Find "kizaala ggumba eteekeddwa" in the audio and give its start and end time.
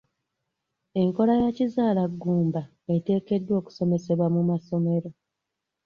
1.57-3.53